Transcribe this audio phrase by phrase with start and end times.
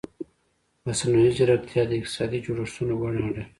[0.85, 3.43] مصنوعي ځیرکتیا د اقتصادي جوړښتونو بڼه اړوي.